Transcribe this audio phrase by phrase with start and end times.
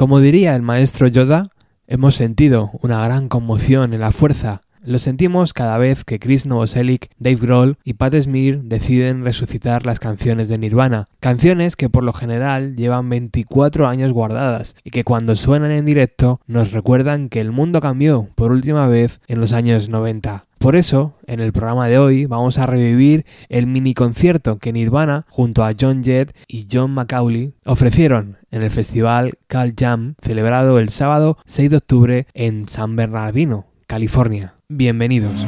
[0.00, 1.50] Como diría el maestro Yoda,
[1.86, 7.10] hemos sentido una gran conmoción en la fuerza lo sentimos cada vez que Chris Novoselic,
[7.18, 12.14] Dave Grohl y Pat Smear deciden resucitar las canciones de Nirvana, canciones que por lo
[12.14, 17.52] general llevan 24 años guardadas y que cuando suenan en directo nos recuerdan que el
[17.52, 20.46] mundo cambió por última vez en los años 90.
[20.60, 25.24] Por eso, en el programa de hoy vamos a revivir el mini concierto que Nirvana,
[25.30, 30.90] junto a John Jett y John McCauley, ofrecieron en el festival Cal Jam, celebrado el
[30.90, 34.56] sábado 6 de octubre en San Bernardino, California.
[34.68, 35.46] Bienvenidos.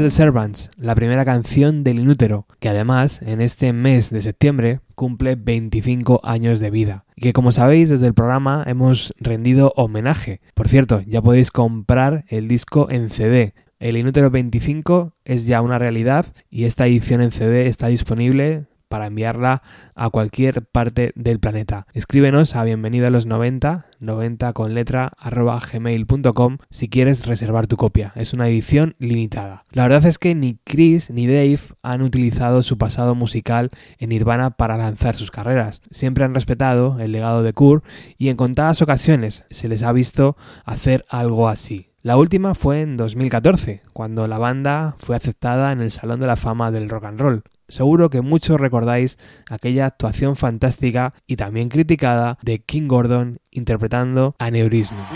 [0.00, 5.36] The Servants, la primera canción del Inútero, que además en este mes de septiembre cumple
[5.36, 7.04] 25 años de vida.
[7.14, 10.40] Y que como sabéis desde el programa hemos rendido homenaje.
[10.54, 13.54] Por cierto, ya podéis comprar el disco en CD.
[13.78, 19.06] El Inútero 25 es ya una realidad y esta edición en CD está disponible para
[19.06, 19.62] enviarla
[19.94, 21.86] a cualquier parte del planeta.
[21.92, 27.76] Escríbenos a bienvenido a los 90, 90 con letra arroba gmail.com si quieres reservar tu
[27.76, 28.12] copia.
[28.16, 29.64] Es una edición limitada.
[29.70, 34.50] La verdad es que ni Chris ni Dave han utilizado su pasado musical en Nirvana
[34.50, 35.82] para lanzar sus carreras.
[35.90, 37.84] Siempre han respetado el legado de Kurt
[38.18, 41.90] y en contadas ocasiones se les ha visto hacer algo así.
[42.02, 46.36] La última fue en 2014, cuando la banda fue aceptada en el Salón de la
[46.36, 47.42] Fama del Rock and Roll.
[47.68, 49.18] Seguro que muchos recordáis
[49.50, 55.08] aquella actuación fantástica y también criticada de King Gordon interpretando Aneurisma.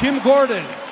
[0.00, 0.87] Kim Gordon.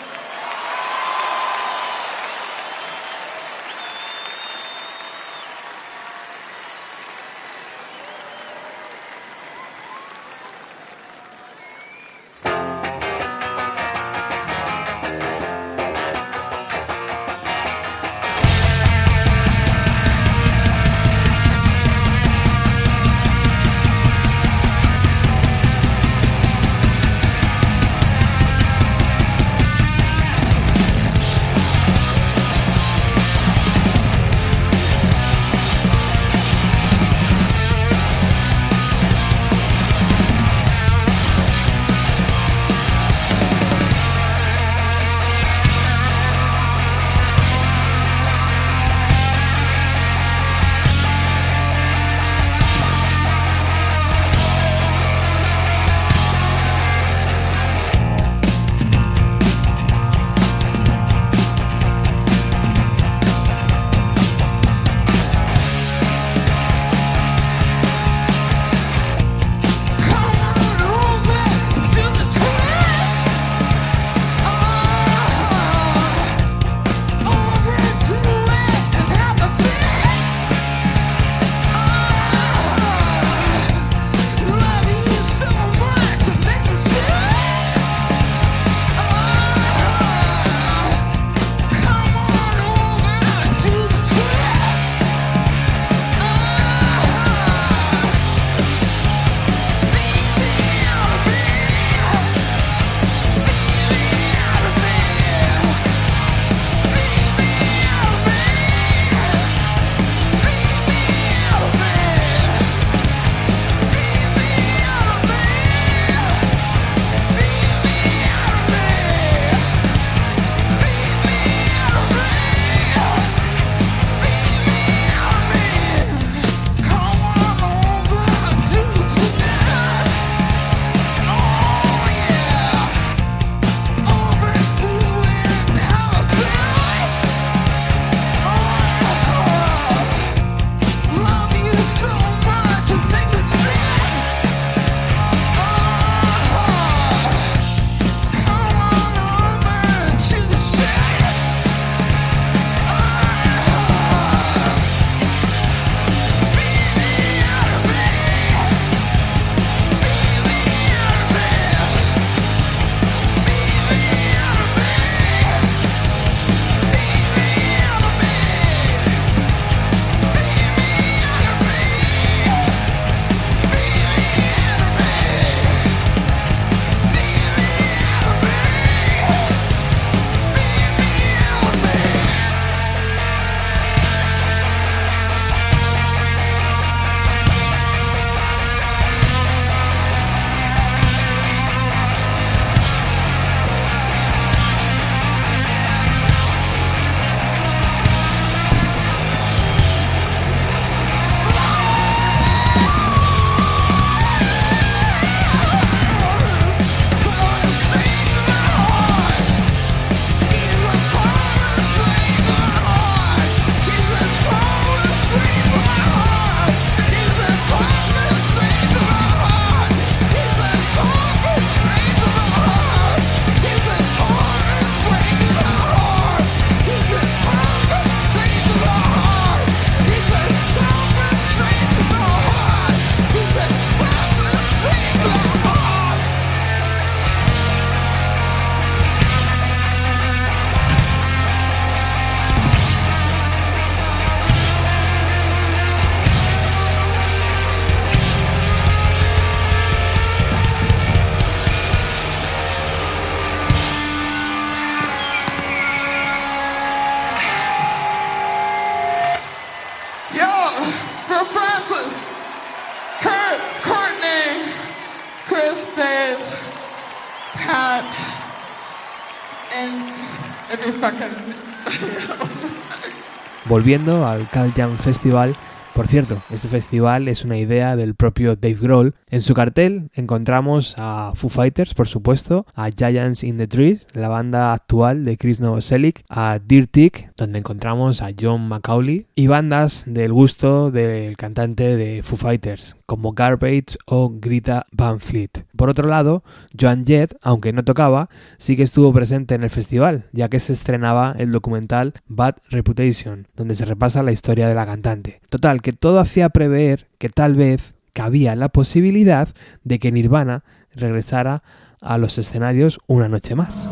[273.67, 275.57] Volviendo al Cal Jam Festival,
[275.97, 279.15] por cierto, este festival es una idea del propio Dave Grohl.
[279.31, 284.29] En su cartel encontramos a Foo Fighters, por supuesto, a Giants in the Trees, la
[284.29, 290.35] banda actual de Chris Novoselic, a Dirtic, donde encontramos a John McCauley, y bandas del
[290.35, 295.65] gusto del cantante de Foo Fighters, como Garbage o Grita Van Fleet.
[295.77, 296.43] Por otro lado,
[296.79, 300.73] Joan Jett, aunque no tocaba, sí que estuvo presente en el festival, ya que se
[300.73, 305.41] estrenaba el documental Bad Reputation, donde se repasa la historia de la cantante.
[305.49, 309.49] Total, que todo hacía prever que tal vez cabía la posibilidad
[309.85, 311.63] de que Nirvana regresara
[312.01, 313.91] a los escenarios una noche más.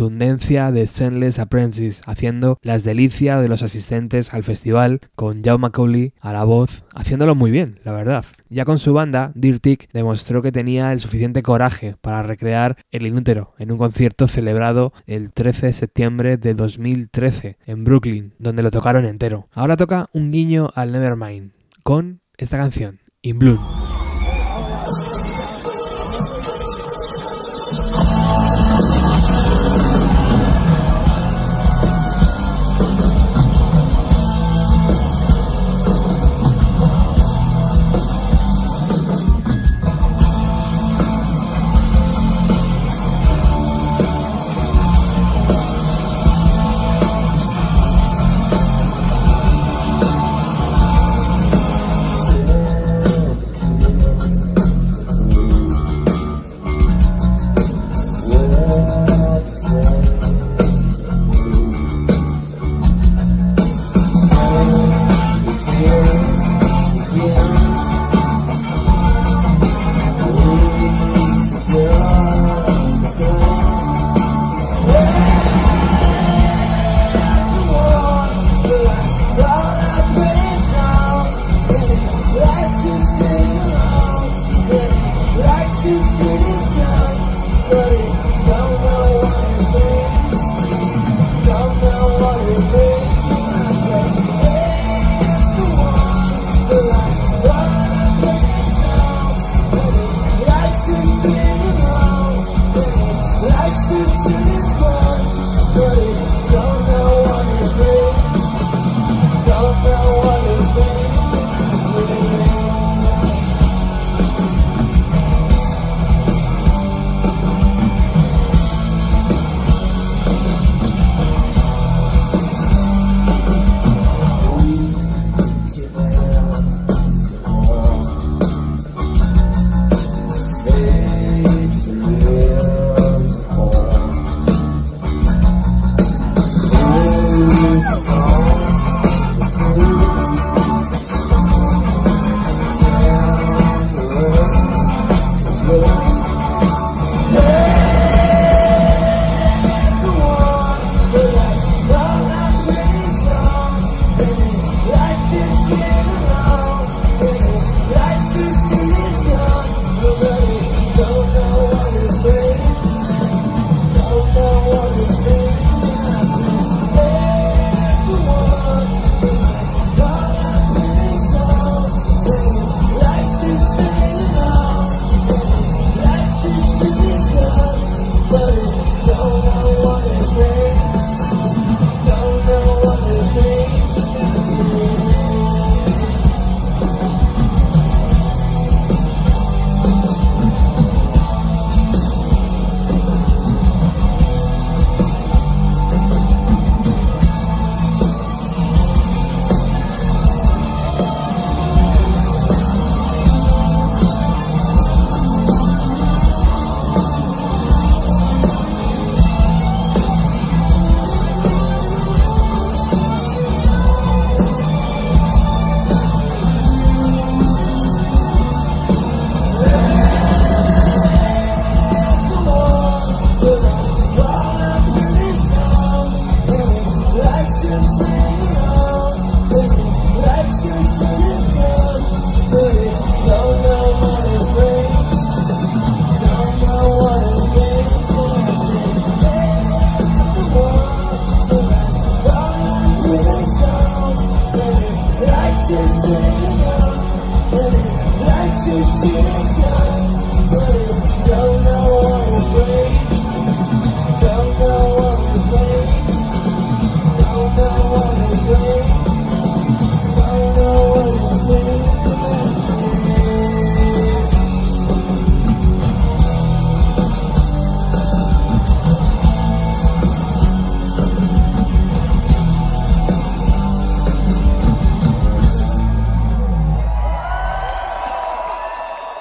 [0.00, 6.14] Contundencia de Senless Apprentice, haciendo las delicias de los asistentes al festival, con Joe Macaulay
[6.20, 8.24] a la voz, haciéndolo muy bien, la verdad.
[8.48, 13.52] Ya con su banda, Dirtic demostró que tenía el suficiente coraje para recrear El Inútero
[13.58, 19.04] en un concierto celebrado el 13 de septiembre de 2013 en Brooklyn, donde lo tocaron
[19.04, 19.48] entero.
[19.52, 21.52] Ahora toca un guiño al Nevermind,
[21.82, 23.89] con esta canción, In Bloom.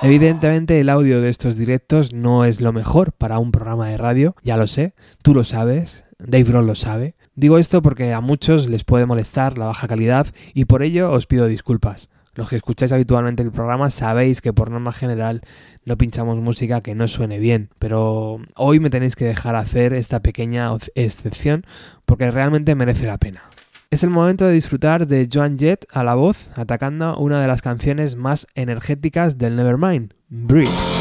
[0.09, 4.35] Evidentemente el audio de estos directos no es lo mejor para un programa de radio,
[4.41, 7.13] ya lo sé, tú lo sabes, Dave Grohl lo sabe.
[7.35, 11.27] Digo esto porque a muchos les puede molestar la baja calidad y por ello os
[11.27, 12.09] pido disculpas.
[12.33, 15.41] Los que escucháis habitualmente el programa sabéis que por norma general
[15.85, 20.21] no pinchamos música que no suene bien, pero hoy me tenéis que dejar hacer esta
[20.21, 21.67] pequeña excepción
[22.07, 23.43] porque realmente merece la pena.
[23.91, 27.63] Es el momento de disfrutar de Joan Jett a la voz, atacando una de las
[27.63, 30.98] canciones más energéticas del Nevermind, Breathe.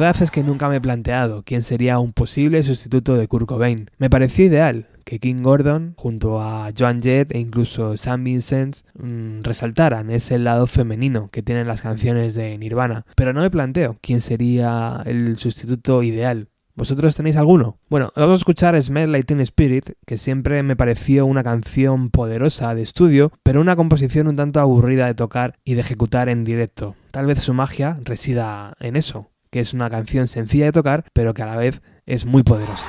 [0.00, 3.90] Verdad es que nunca me he planteado quién sería un posible sustituto de Kurt Cobain.
[3.98, 9.42] Me pareció ideal que King Gordon, junto a Joan Jett e incluso Sam Vincent, mmm,
[9.42, 13.04] resaltaran ese lado femenino que tienen las canciones de Nirvana.
[13.14, 16.48] Pero no me planteo quién sería el sustituto ideal.
[16.76, 17.76] ¿Vosotros tenéis alguno?
[17.90, 22.74] Bueno, vamos a escuchar Smell Like Teen Spirit, que siempre me pareció una canción poderosa
[22.74, 26.94] de estudio, pero una composición un tanto aburrida de tocar y de ejecutar en directo.
[27.10, 31.34] Tal vez su magia resida en eso, que es una canción sencilla de tocar, pero
[31.34, 32.86] que a la vez es muy poderosa.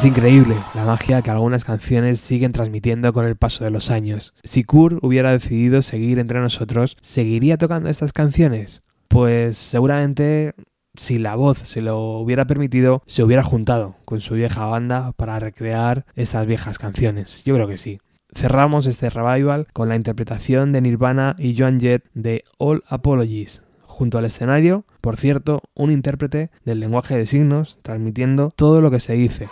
[0.00, 4.32] Es increíble la magia que algunas canciones siguen transmitiendo con el paso de los años.
[4.42, 8.82] Si Kurt hubiera decidido seguir entre nosotros, ¿seguiría tocando estas canciones?
[9.08, 10.54] Pues seguramente
[10.94, 15.38] si la voz se lo hubiera permitido, se hubiera juntado con su vieja banda para
[15.38, 17.44] recrear estas viejas canciones.
[17.44, 18.00] Yo creo que sí.
[18.34, 23.64] Cerramos este revival con la interpretación de Nirvana y Joan Jett de All Apologies.
[23.82, 29.00] Junto al escenario, por cierto, un intérprete del lenguaje de signos transmitiendo todo lo que
[29.00, 29.50] se dice.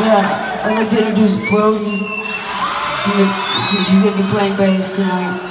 [0.00, 1.98] Yeah, I'd like to introduce Brody.
[3.68, 5.47] She's gonna be playing bass tonight.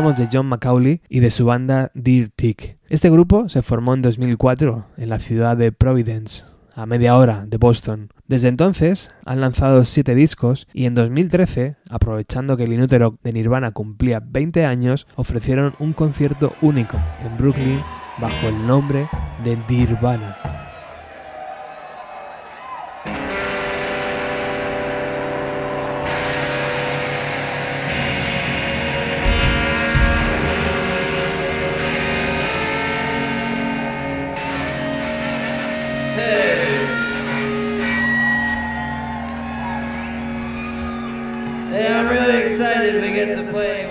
[0.00, 2.78] De John McCauley y de su banda Deer Tick.
[2.88, 7.58] Este grupo se formó en 2004 en la ciudad de Providence, a media hora de
[7.58, 8.08] Boston.
[8.26, 13.72] Desde entonces han lanzado siete discos y en 2013, aprovechando que el inútero de Nirvana
[13.72, 17.80] cumplía 20 años, ofrecieron un concierto único en Brooklyn
[18.18, 19.06] bajo el nombre
[19.44, 20.59] de Nirvana.
[42.70, 43.89] Excited we get to play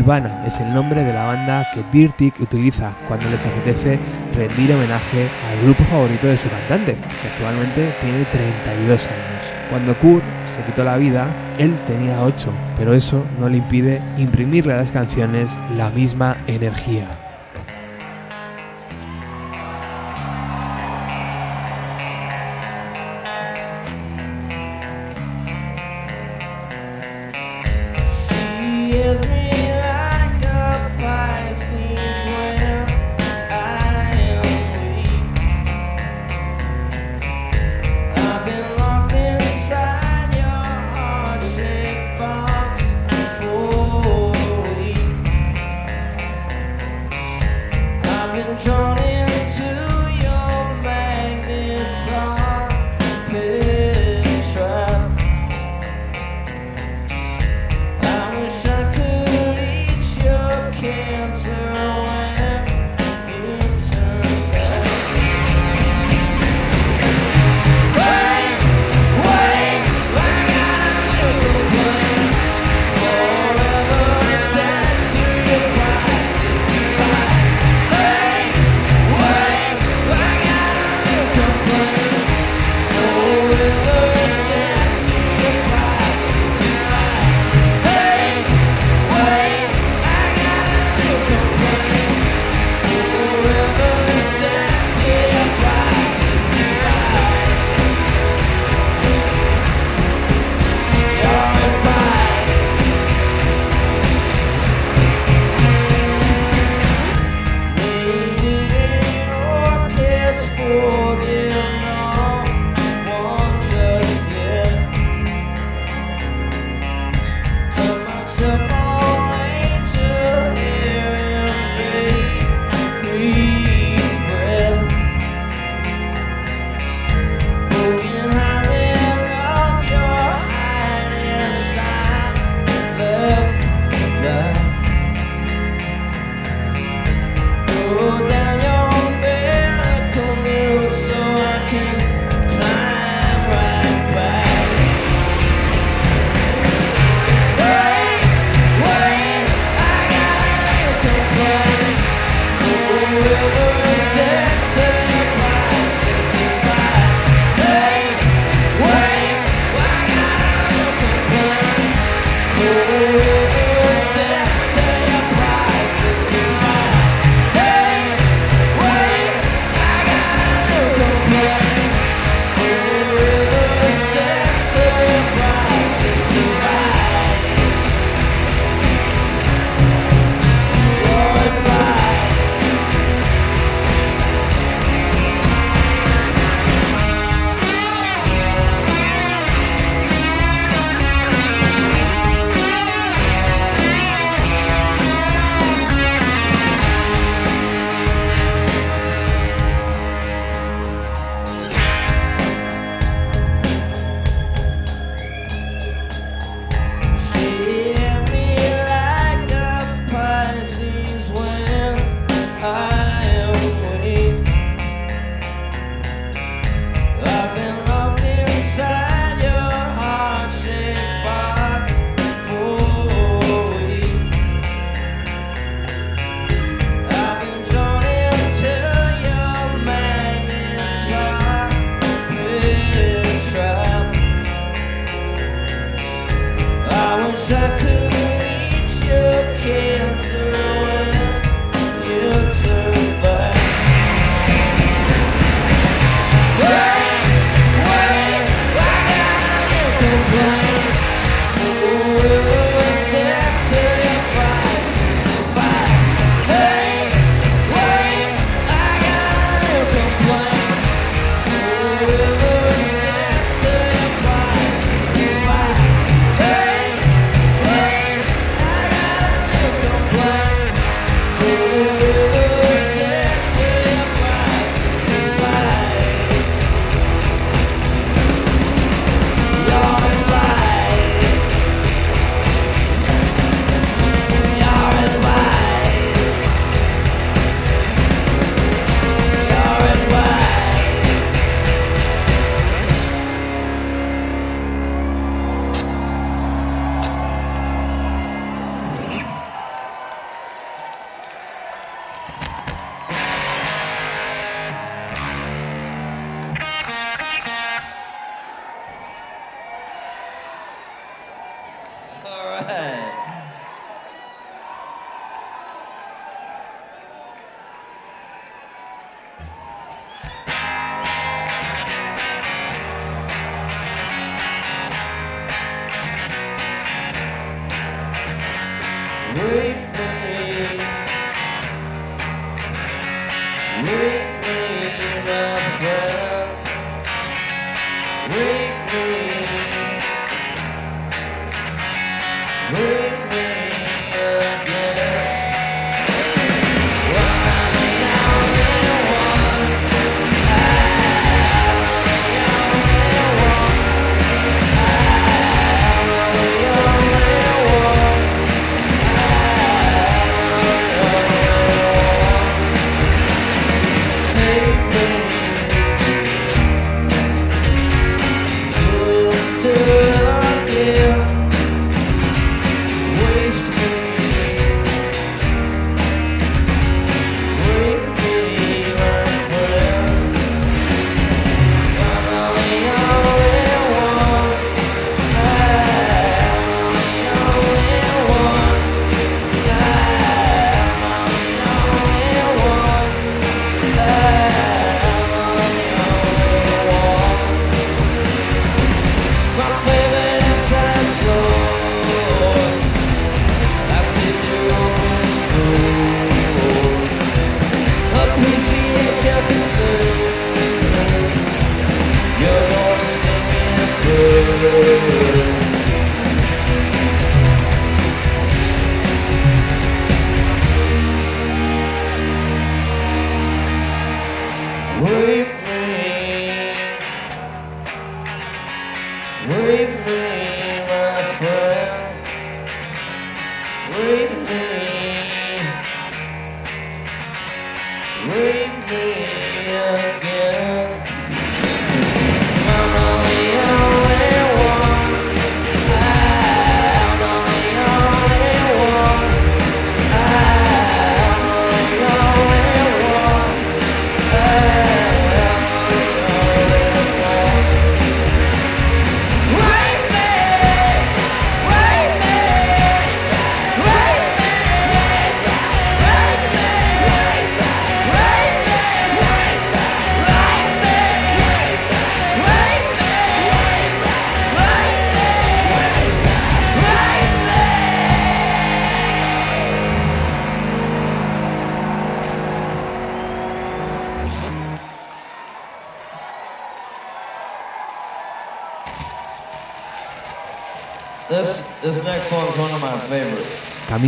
[0.00, 3.98] Nirvana es el nombre de la banda que Dirtik utiliza cuando les apetece
[4.34, 9.44] rendir homenaje al grupo favorito de su cantante, que actualmente tiene 32 años.
[9.68, 11.26] Cuando Kurt se quitó la vida,
[11.58, 17.19] él tenía 8, pero eso no le impide imprimirle a las canciones la misma energía.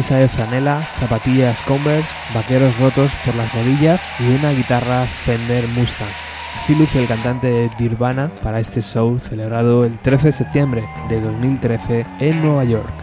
[0.03, 6.11] camisa de franela, zapatillas Converse, vaqueros rotos por las rodillas y una guitarra Fender Mustang.
[6.57, 11.21] Así luce el cantante de Nirvana para este show celebrado el 13 de septiembre de
[11.21, 13.02] 2013 en Nueva York.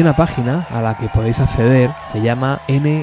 [0.00, 3.02] Una página a la que podéis acceder, se llama NY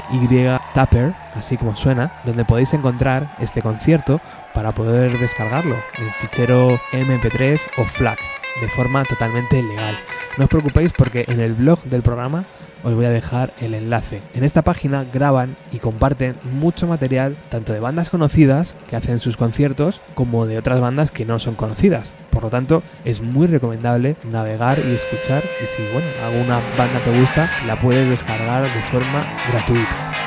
[0.73, 4.19] Tapper, así como suena, donde podéis encontrar este concierto
[4.55, 8.17] para poder descargarlo en fichero MP3 o FLAC
[8.61, 9.95] de forma totalmente legal.
[10.39, 12.45] No os preocupéis porque en el blog del programa
[12.87, 14.21] os voy a dejar el enlace.
[14.33, 19.35] En esta página graban y comparten mucho material tanto de bandas conocidas que hacen sus
[19.35, 22.13] conciertos como de otras bandas que no son conocidas.
[22.29, 27.19] Por lo tanto, es muy recomendable navegar y escuchar y si bueno, alguna banda te
[27.19, 30.26] gusta, la puedes descargar de forma gratuita.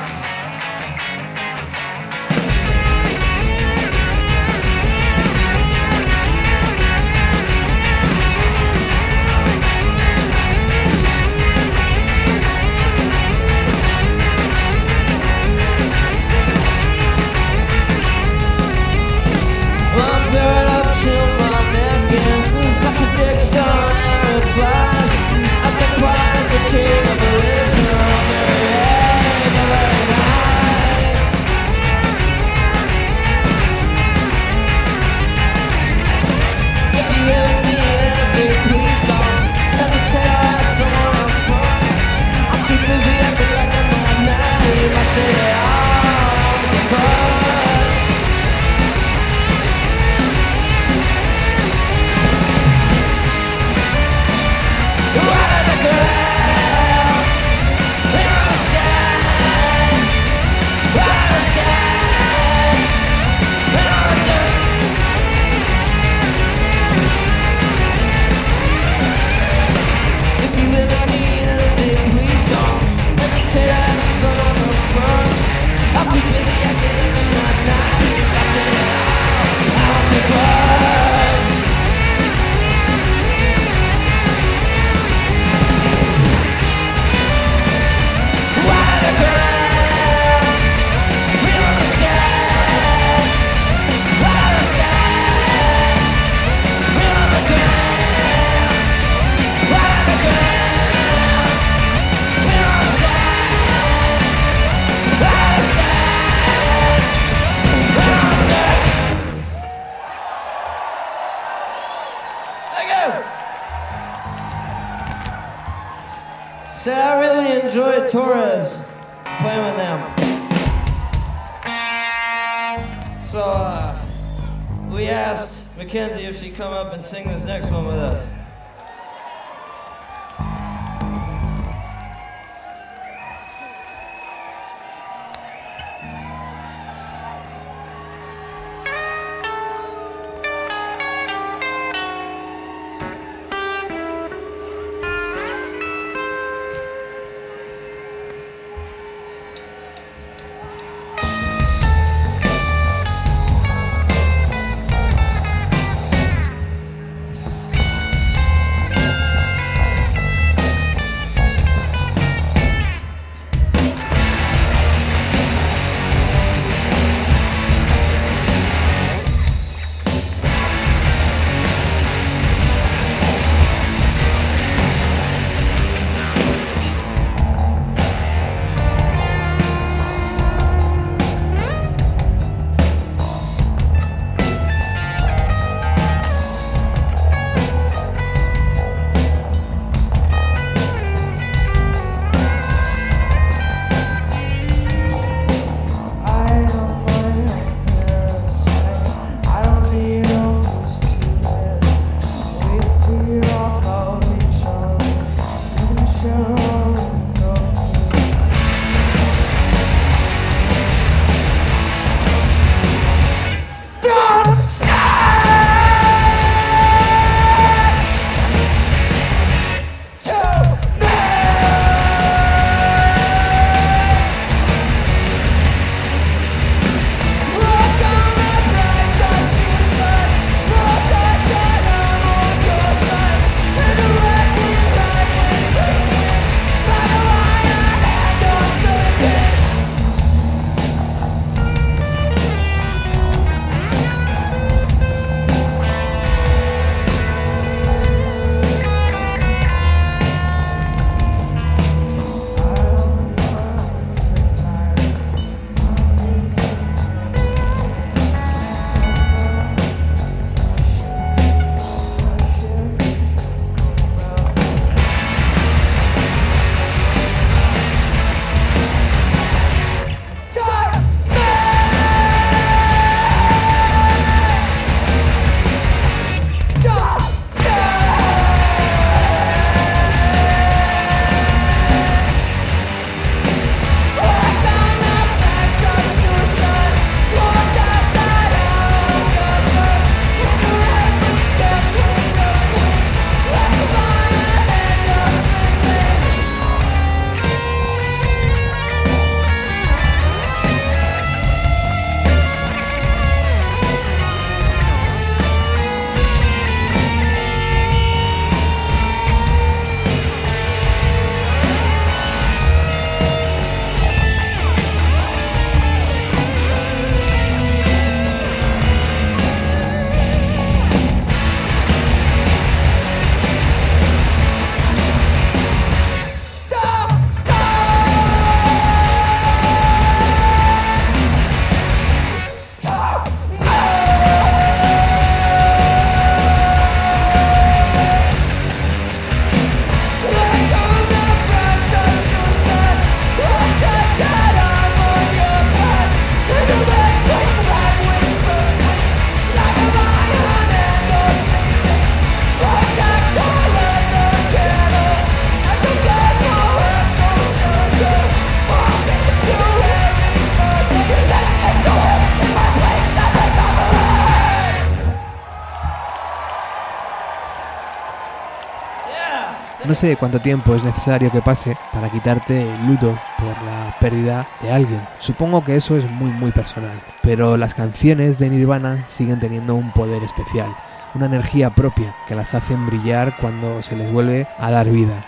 [370.00, 374.72] Sé cuánto tiempo es necesario que pase para quitarte el luto por la pérdida de
[374.72, 375.00] alguien.
[375.18, 379.92] Supongo que eso es muy muy personal, pero las canciones de Nirvana siguen teniendo un
[379.92, 380.74] poder especial,
[381.14, 385.22] una energía propia que las hacen brillar cuando se les vuelve a dar vida.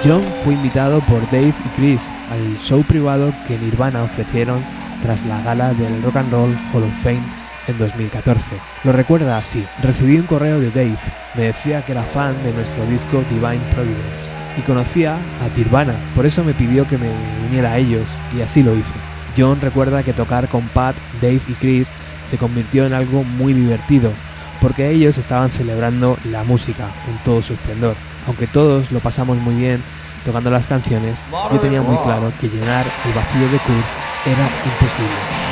[0.02, 4.64] John fue invitado por Dave y Chris al show privado que Nirvana ofrecieron
[5.02, 7.24] tras la gala del Rock and Roll Hall of Fame
[7.68, 8.54] en 2014.
[8.86, 10.98] Lo recuerda así, recibí un correo de Dave,
[11.36, 16.26] me decía que era fan de nuestro disco Divine Providence y conocía a Nirvana, por
[16.26, 17.12] eso me pidió que me
[17.46, 18.96] uniera a ellos y así lo hice.
[19.38, 21.90] John recuerda que tocar con Pat, Dave y Chris
[22.24, 24.14] se convirtió en algo muy divertido,
[24.62, 27.98] porque ellos estaban celebrando la música en todo su esplendor.
[28.30, 29.84] Aunque todos lo pasamos muy bien
[30.24, 33.86] tocando las canciones, yo tenía muy claro que llenar el vacío de Kurt
[34.28, 35.49] era imposible.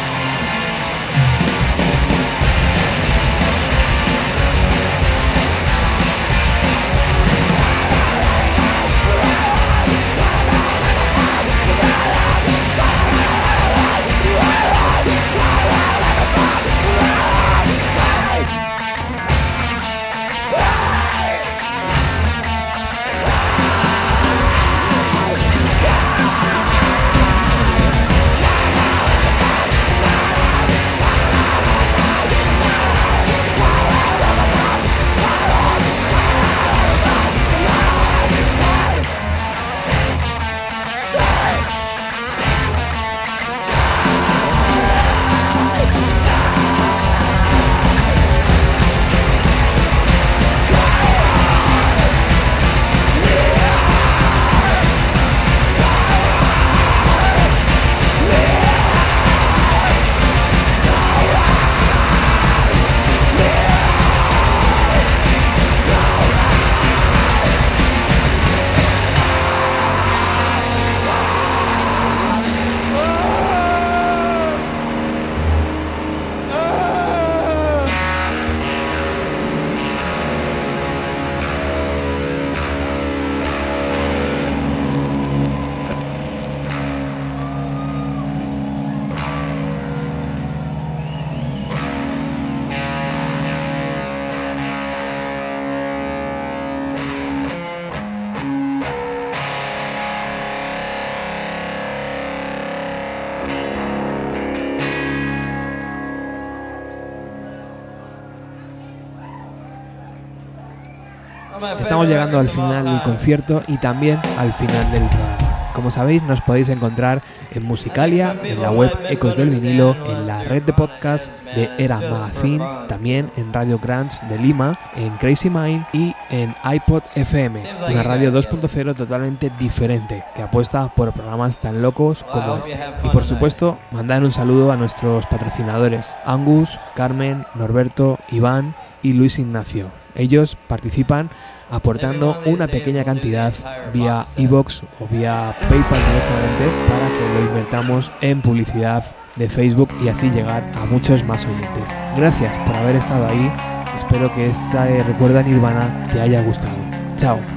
[111.79, 115.38] Estamos llegando al final del concierto y también al final del programa.
[115.73, 117.21] Como sabéis, nos podéis encontrar
[117.51, 121.99] en Musicalia, en la web Ecos del Vinilo, en la red de podcast de Era
[121.99, 127.61] Magazine, también en Radio Grants de Lima, en Crazy Mind y en iPod FM,
[127.91, 132.79] una radio 2.0 totalmente diferente que apuesta por programas tan locos como este.
[133.03, 139.40] Y por supuesto, mandar un saludo a nuestros patrocinadores, Angus, Carmen, Norberto, Iván y Luis
[139.40, 139.90] Ignacio.
[140.15, 141.30] Ellos participan
[141.69, 143.53] aportando una pequeña cantidad
[143.94, 149.03] vía iBox o vía PayPal directamente para que lo invertamos en publicidad
[149.36, 151.95] de Facebook y así llegar a muchos más oyentes.
[152.15, 153.52] Gracias por haber estado ahí.
[153.95, 156.78] Espero que esta Recuerda Nirvana te haya gustado.
[157.15, 157.56] Chao.